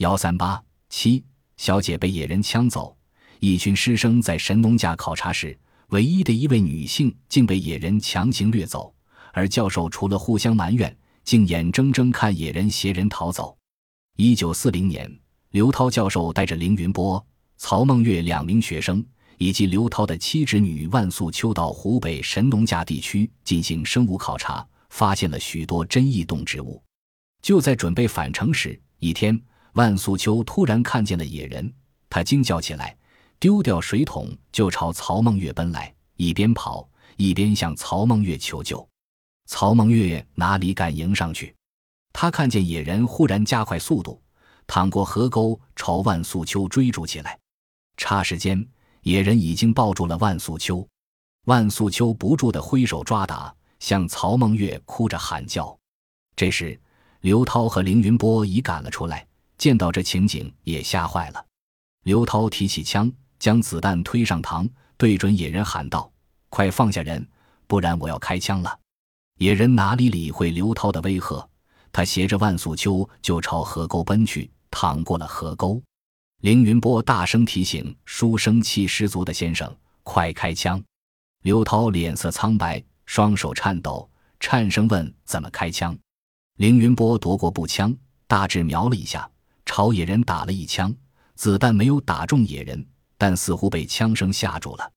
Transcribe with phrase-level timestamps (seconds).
[0.00, 1.22] 幺三八七，
[1.58, 2.96] 小姐被野人抢走。
[3.38, 5.54] 一群师生在神农架考察时，
[5.88, 8.94] 唯一的一位女性竟被野人强行掠走，
[9.34, 13.54] 而教授除了互相埋怨，竟眼睁睁看野人携人逃走。
[14.16, 17.22] 一九四零年，刘涛教授带着凌云波、
[17.58, 19.04] 曹梦月两名学生。
[19.36, 26.82] 以及刘涛的七侄女万素秋到湖北神农架地区进行生物考察，发现了许多珍异动植物。
[27.40, 29.40] 就在准备返程时，一天，
[29.74, 31.72] 万素秋突然看见了野人，
[32.08, 32.96] 他惊叫起来，
[33.38, 38.86] 丢掉水桶就朝曹梦月奔来，一边跑一边向曹梦月求救。
[39.46, 41.54] 曹梦月哪里敢迎上去？
[42.12, 44.20] 他看见野人忽然加快速度，
[44.66, 47.38] 淌过河沟朝万素秋追逐起来，
[47.96, 48.66] 霎时间。
[49.02, 50.86] 野人已经抱住了万素秋，
[51.46, 55.74] 万素秋不住地挥手抓打，向曹梦月哭着喊叫。
[56.36, 56.78] 这时，
[57.22, 59.26] 刘涛和凌云波已赶了出来，
[59.60, 61.46] 见到这情景也吓坏了。
[62.04, 66.10] 刘涛提起枪，将子弹推上膛，对准野人喊道
[66.48, 67.28] ：“快放下人，
[67.66, 68.78] 不然我要开枪了！”
[69.36, 71.46] 野人哪里理会刘涛的威吓，
[71.92, 75.78] 他携着万素秋就朝河沟奔去，淌过了河沟。
[76.40, 79.70] 凌云波大声提醒书生气十足的先生
[80.02, 80.82] ：“快开枪！”
[81.44, 84.08] 刘涛脸色苍白，双手颤抖，
[84.40, 85.94] 颤声问：“怎么开枪？”
[86.56, 87.94] 凌云波夺过步枪，
[88.26, 89.30] 大致瞄了一下，
[89.72, 90.92] 朝野人打了一枪，
[91.36, 92.84] 子弹没有打中野人，
[93.16, 94.92] 但似乎被枪声吓住了。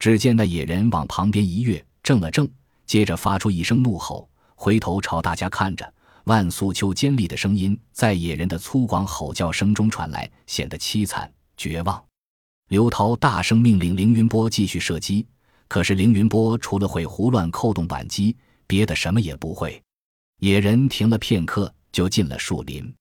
[0.00, 2.50] 只见那野人往旁边一跃，怔了怔，
[2.84, 5.94] 接着发出一声怒吼，回头朝大家看着。
[6.24, 12.04] 万素秋尖利的声音在野人的粗犷吼叫声中传来，显得凄惨绝望。
[12.70, 15.24] 刘涛大声命令凌云波继续射击，
[15.68, 19.80] 可是凌云波除了会胡乱扣动扳机，别的什么也不会。
[20.40, 22.92] 野人停了片刻，就进了树林。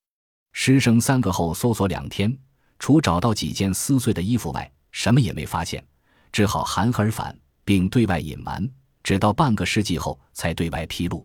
[0.59, 2.35] 师生三个后搜索两天，
[2.79, 5.85] 除找到几件撕碎的衣服外，什么也没发现，
[6.31, 8.67] 只好含恨而返，并对外隐瞒，
[9.03, 11.23] 直到半个世纪后才对外披露。